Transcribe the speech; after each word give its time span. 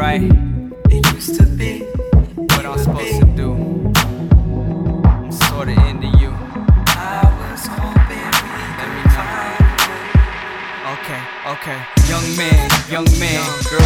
right? 0.00 0.22
It 0.88 1.04
used 1.12 1.34
to 1.38 1.44
be. 1.44 1.84
What 2.52 2.64
I'm 2.64 2.78
supposed 2.78 3.20
to 3.20 3.26
do. 3.36 3.52
I'm 5.04 5.30
sorta 5.30 5.76
into 5.90 6.08
you. 6.20 6.32
I 6.96 7.20
was 7.40 7.66
hoping 7.68 8.32
Let 8.80 8.88
me 8.96 9.02
know. 9.12 9.60
Okay, 10.94 11.20
okay. 11.52 11.78
Young 12.08 12.28
man, 12.40 12.64
young 12.88 13.08
man. 13.20 13.44
The 13.68 13.79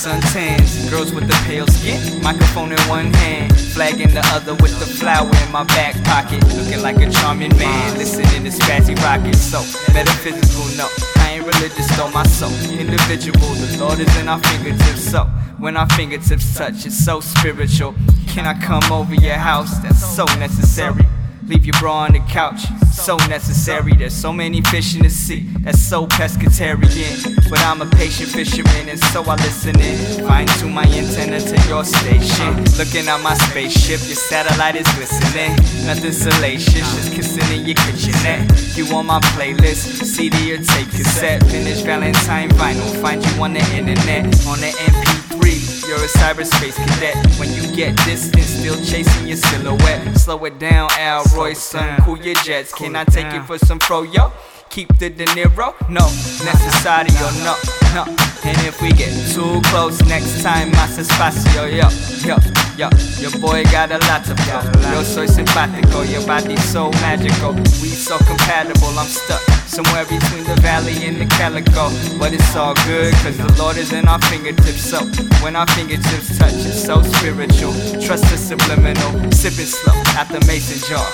suntans, 0.00 0.88
girls 0.88 1.12
with 1.12 1.26
the 1.26 1.38
pale 1.44 1.66
skin. 1.66 2.22
Microphone 2.22 2.72
in 2.72 2.80
one 2.88 3.12
hand, 3.20 3.54
flag 3.74 4.00
in 4.00 4.08
the 4.14 4.24
other 4.32 4.54
with 4.54 4.72
the 4.80 4.86
flower 4.86 5.28
in 5.28 5.52
my 5.52 5.64
back 5.64 5.94
pocket. 6.04 6.42
Looking 6.56 6.80
like 6.80 6.96
a 6.96 7.10
charming 7.10 7.54
man, 7.58 7.98
listening 7.98 8.44
to 8.44 8.50
SPZRKT. 8.50 9.34
So, 9.34 9.60
metaphysical, 9.92 10.64
no. 10.78 10.88
I 11.16 11.32
ain't 11.32 11.44
religious 11.44 11.86
though, 11.98 12.10
my 12.10 12.22
soul. 12.24 12.52
Individual, 12.72 13.52
the 13.60 13.76
Lord 13.78 13.98
is 13.98 14.16
in 14.16 14.28
our 14.28 14.38
fingertips. 14.38 15.04
So, 15.04 15.24
when 15.58 15.76
our 15.76 15.88
fingertips 15.90 16.56
touch, 16.56 16.86
it's 16.86 16.96
so 16.96 17.20
spiritual. 17.20 17.94
Can 18.26 18.46
I 18.46 18.54
come 18.54 18.90
over 18.90 19.14
your 19.14 19.34
house? 19.34 19.78
That's 19.80 20.02
so 20.16 20.24
necessary. 20.38 21.04
Leave 21.50 21.66
your 21.66 21.74
bra 21.80 22.04
on 22.04 22.12
the 22.12 22.20
couch, 22.30 22.60
so 22.92 23.16
necessary. 23.26 23.92
There's 23.94 24.14
so 24.14 24.32
many 24.32 24.60
fish 24.62 24.94
in 24.94 25.02
the 25.02 25.10
sea, 25.10 25.48
that's 25.62 25.80
so 25.80 26.06
pescatarian. 26.06 27.50
But 27.50 27.58
I'm 27.66 27.82
a 27.82 27.86
patient 27.86 28.28
fisherman, 28.28 28.88
and 28.88 29.00
so 29.10 29.24
I 29.24 29.34
listen 29.34 29.74
in. 29.80 30.24
Fine 30.28 30.46
tune 30.46 30.72
my 30.72 30.84
antenna 30.84 31.40
to 31.40 31.68
your 31.68 31.84
station. 31.84 32.54
Looking 32.78 33.08
at 33.08 33.20
my 33.20 33.34
spaceship, 33.34 33.98
your 34.06 34.14
satellite 34.14 34.76
is 34.76 34.86
glistening. 34.94 35.50
Nothing 35.86 36.12
salacious, 36.12 36.86
just 36.94 37.12
kissing 37.12 37.58
in 37.58 37.66
your 37.66 37.74
kitchenette. 37.74 38.76
You 38.76 38.86
on 38.94 39.06
my 39.06 39.18
playlist, 39.34 40.04
CD 40.04 40.52
or 40.52 40.58
tape 40.58 40.90
cassette. 40.90 41.42
Finish 41.50 41.80
Valentine 41.80 42.50
vinyl, 42.50 43.02
find 43.02 43.26
you 43.26 43.42
on 43.42 43.54
the 43.54 43.64
internet, 43.74 44.24
on 44.46 44.60
the 44.60 44.70
MP3. 44.70 45.69
You're 45.90 45.98
a 45.98 46.06
cyberspace 46.06 46.76
cadet. 46.76 47.16
When 47.40 47.52
you 47.52 47.62
get 47.74 47.96
distant, 48.04 48.44
still 48.44 48.76
chasing 48.76 49.26
your 49.26 49.36
silhouette. 49.36 50.16
Slow 50.16 50.44
it 50.44 50.56
down, 50.60 50.88
Al 50.92 51.24
Roy, 51.34 51.52
son. 51.54 52.00
Cool 52.02 52.18
your 52.18 52.36
jets. 52.36 52.72
Can 52.72 52.94
I 52.94 53.02
take 53.02 53.26
it 53.34 53.42
for 53.42 53.58
some 53.58 53.80
froyo? 53.80 54.30
Keep 54.68 54.98
the 54.98 55.10
De 55.10 55.24
Niro? 55.34 55.74
No, 55.90 56.06
or 56.06 57.32
no, 57.42 57.56
And 57.92 58.56
if 58.66 58.80
we 58.80 58.90
get 58.92 59.10
too 59.34 59.60
close 59.70 60.00
next 60.06 60.42
time, 60.42 60.70
más 60.72 60.96
espacio, 60.96 61.66
yo, 61.66 61.88
yo, 62.24 62.36
yo. 62.76 62.88
Your 63.18 63.32
boy 63.40 63.64
got 63.64 63.90
a 63.90 63.98
lot 64.06 64.24
to 64.26 64.36
flow. 64.36 64.62
Yo 64.92 65.02
soy 65.02 65.26
simpático, 65.26 66.08
your 66.08 66.24
body's 66.24 66.62
so 66.64 66.90
magical. 67.02 67.52
We 67.82 67.88
so 67.90 68.16
compatible, 68.18 68.96
I'm 68.96 69.06
stuck 69.06 69.40
somewhere 69.66 70.04
between 70.04 70.44
the 70.44 70.54
valley 70.62 71.04
and 71.04 71.20
the 71.20 71.26
calico. 71.26 71.90
But 72.18 72.32
it's 72.32 72.54
all 72.54 72.74
good, 72.86 73.12
cause 73.22 73.36
the 73.36 73.52
Lord 73.58 73.76
is 73.76 73.92
in 73.92 74.06
our 74.06 74.20
fingertips. 74.20 74.82
So 74.82 75.00
when 75.42 75.56
our 75.56 75.66
fingertips 75.68 76.38
touch, 76.38 76.54
it's 76.54 76.84
so 76.84 77.02
spiritual. 77.02 77.72
Trust 78.00 78.24
the 78.30 78.38
subliminal, 78.38 79.32
sipping 79.32 79.66
slow 79.66 79.94
at 80.14 80.28
the 80.28 80.38
mason 80.46 80.78
jar. 80.88 81.06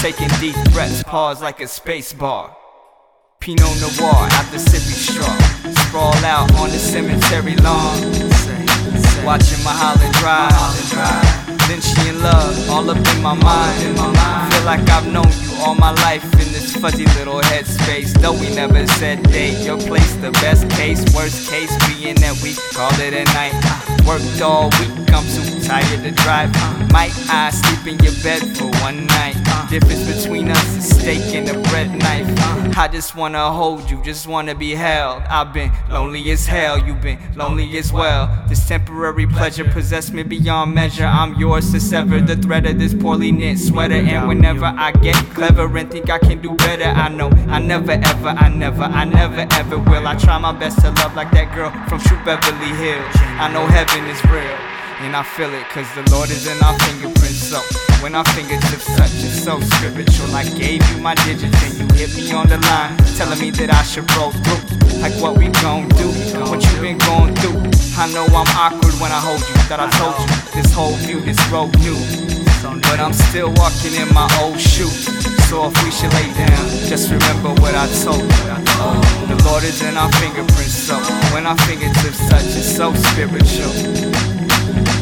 Taking 0.00 0.28
deep 0.40 0.56
breaths, 0.72 1.02
pause 1.02 1.42
like 1.42 1.60
a 1.60 1.68
space 1.68 2.14
bar. 2.14 2.56
Pinot 3.42 3.80
Noir 3.80 4.28
the 4.52 4.56
sippy 4.56 4.94
straw. 4.94 5.26
Sprawl 5.88 6.14
out 6.24 6.54
on 6.54 6.70
the 6.70 6.78
cemetery 6.78 7.56
lawn. 7.56 7.98
Watching 9.24 9.64
Mulholland 9.64 10.14
Drive. 10.14 10.52
Lynchian 11.66 12.22
love, 12.22 12.70
all 12.70 12.88
up 12.88 12.98
in 12.98 13.20
my 13.20 13.34
mind. 13.34 14.51
Like 14.64 14.88
I've 14.90 15.06
known 15.12 15.26
you 15.42 15.50
all 15.58 15.74
my 15.74 15.90
life 15.90 16.24
in 16.34 16.52
this 16.52 16.76
fuzzy 16.76 17.04
little 17.18 17.40
headspace. 17.40 18.12
Though 18.20 18.32
we 18.32 18.54
never 18.54 18.86
said 18.86 19.22
date, 19.24 19.64
your 19.64 19.76
place 19.78 20.14
the 20.16 20.30
best 20.32 20.68
case. 20.70 21.02
Worst 21.14 21.50
case 21.50 21.70
being 21.88 22.14
that 22.16 22.40
we 22.42 22.54
called 22.72 22.98
it 23.00 23.12
a 23.12 23.24
night. 23.34 23.52
Uh, 23.64 23.88
Worked 24.06 24.40
all 24.42 24.64
week, 24.80 24.90
I'm 25.12 25.24
too 25.30 25.60
tired 25.62 26.02
to 26.02 26.10
drive. 26.22 26.50
Uh, 26.56 26.88
Might 26.92 27.12
I 27.28 27.50
sleep 27.50 27.94
in 27.94 28.04
your 28.04 28.14
bed 28.22 28.42
for 28.56 28.66
one 28.82 29.06
night? 29.06 29.36
Uh, 29.46 29.68
Difference 29.68 30.22
between 30.22 30.48
us 30.50 30.76
is 30.76 30.96
steak 30.98 31.34
and 31.34 31.48
a 31.48 31.54
bread 31.70 31.90
knife. 31.98 32.28
I 32.76 32.88
just 32.88 33.14
wanna 33.14 33.50
hold 33.52 33.88
you, 33.90 34.02
just 34.02 34.26
wanna 34.26 34.54
be 34.54 34.74
held. 34.74 35.22
I've 35.24 35.52
been 35.52 35.70
lonely 35.90 36.30
as 36.30 36.46
hell, 36.46 36.78
you've 36.78 37.00
been 37.00 37.18
lonely 37.36 37.76
as 37.78 37.92
well. 37.92 38.28
This 38.48 38.66
temporary 38.66 39.26
pleasure 39.26 39.64
possessed 39.64 40.12
me 40.12 40.22
beyond 40.24 40.74
measure. 40.74 41.04
I'm 41.06 41.34
yours 41.38 41.70
to 41.72 41.80
sever 41.80 42.20
the 42.20 42.36
thread 42.36 42.66
of 42.66 42.78
this 42.78 42.92
poorly 42.94 43.30
knit 43.32 43.58
sweater. 43.58 43.94
And 43.94 44.26
whenever 44.28 44.51
I 44.60 44.92
get 44.92 45.16
clever 45.32 45.64
and 45.78 45.90
think 45.90 46.10
I 46.10 46.18
can 46.18 46.42
do 46.42 46.54
better, 46.56 46.84
I 46.84 47.08
know 47.08 47.30
I 47.48 47.58
never 47.58 47.92
ever, 47.92 48.28
I 48.28 48.48
never, 48.48 48.82
I 48.82 49.04
never 49.04 49.46
ever 49.50 49.78
will. 49.78 50.06
I 50.06 50.14
try 50.16 50.36
my 50.38 50.52
best 50.52 50.80
to 50.82 50.90
love 50.90 51.14
like 51.16 51.30
that 51.32 51.54
girl 51.54 51.70
from 51.88 52.00
True 52.00 52.20
Beverly 52.24 52.74
Hills. 52.76 53.08
I 53.40 53.48
know 53.52 53.64
heaven 53.66 54.04
is 54.10 54.22
real. 54.28 54.58
And 55.00 55.16
I 55.16 55.22
feel 55.22 55.52
it 55.52 55.66
cause 55.70 55.88
the 55.96 56.04
Lord 56.14 56.30
is 56.30 56.46
in 56.46 56.62
our 56.62 56.78
fingerprints. 56.78 57.42
So 57.48 57.58
when 58.02 58.14
our 58.14 58.24
fingertips 58.36 58.86
touch, 58.94 59.10
it's 59.24 59.42
so 59.42 59.58
spiritual. 59.58 60.30
I 60.36 60.44
gave 60.54 60.84
you 60.90 60.98
my 61.00 61.14
digits 61.24 61.56
and 61.64 61.74
you 61.74 61.86
hit 61.96 62.14
me 62.14 62.30
on 62.32 62.46
the 62.46 62.58
line, 62.58 62.96
telling 63.16 63.40
me 63.40 63.50
that 63.50 63.70
I 63.72 63.82
should 63.82 64.06
roll 64.14 64.30
through. 64.30 65.00
Like 65.00 65.14
what 65.18 65.38
we 65.38 65.48
gon' 65.64 65.88
do, 65.96 66.12
what 66.44 66.62
you 66.62 66.80
been 66.80 66.98
going 67.08 67.34
through. 67.40 67.58
I 67.96 68.06
know 68.12 68.26
I'm 68.30 68.50
awkward 68.54 68.94
when 69.00 69.10
I 69.10 69.18
hold 69.18 69.40
you, 69.40 69.56
that 69.72 69.80
I 69.80 69.88
told 69.96 70.14
you. 70.20 70.62
This 70.62 70.72
whole 70.72 70.94
view, 71.02 71.20
this 71.20 71.40
road 71.50 71.72
new. 71.80 72.41
But 72.62 73.00
I'm 73.00 73.12
still 73.12 73.52
walking 73.54 73.94
in 73.94 74.06
my 74.14 74.28
old 74.40 74.60
shoes. 74.60 75.06
So 75.50 75.66
if 75.66 75.84
we 75.84 75.90
should 75.90 76.12
lay 76.14 76.30
down, 76.32 76.68
just 76.86 77.10
remember 77.10 77.50
what 77.60 77.74
I 77.74 77.86
told 78.04 78.22
you. 78.22 78.54
The 79.26 79.42
Lord 79.44 79.64
is 79.64 79.82
in 79.82 79.96
our 79.96 80.10
fingerprints, 80.12 80.74
so 80.74 80.94
when 81.34 81.44
our 81.46 81.58
fingertips 81.66 82.18
touch, 82.30 82.44
it's 82.54 82.76
so 82.76 82.94
spiritual. 82.94 83.72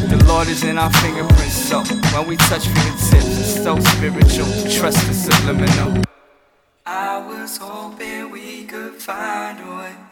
The 0.09 0.25
Lord 0.27 0.49
is 0.49 0.65
in 0.65 0.79
our 0.79 0.91
fingerprints, 1.05 1.55
so 1.55 1.83
when 2.17 2.27
we 2.27 2.37
touch 2.37 2.67
fingertips, 2.67 3.13
it's 3.13 3.63
so 3.63 3.79
spiritual. 3.79 4.49
Trust 4.73 5.07
the 5.07 5.15
subliminal. 5.15 6.03
I 6.87 7.19
was 7.19 7.59
hoping 7.59 8.31
we 8.31 8.65
could 8.65 8.95
find 8.95 9.61
a 9.61 9.77
way 9.77 10.10